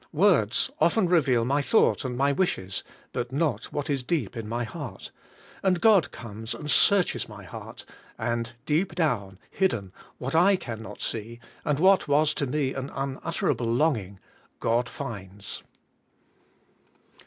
Words 0.13 0.71
often 0.79 1.07
reveal 1.07 1.45
my 1.45 1.61
thought 1.61 2.03
and 2.03 2.17
my 2.17 2.31
wishes, 2.31 2.83
but 3.13 3.31
not 3.31 3.65
what 3.65 3.87
is 3.87 4.01
deep 4.01 4.35
in 4.35 4.49
my 4.49 4.63
heart, 4.63 5.11
and 5.61 5.79
God 5.79 6.09
comes 6.11 6.55
and 6.55 6.71
searches 6.71 7.29
my 7.29 7.43
heart, 7.43 7.85
and 8.17 8.53
deep 8.65 8.95
down, 8.95 9.37
hidden, 9.51 9.93
what 10.17 10.33
I 10.33 10.55
can 10.55 10.81
not 10.81 11.03
see 11.03 11.39
and 11.63 11.77
what 11.77 12.07
was 12.07 12.33
to 12.33 12.47
me 12.47 12.73
an 12.73 12.89
unutterable 12.95 13.71
longing, 13.71 14.19
God 14.59 14.89
finds. 14.89 15.61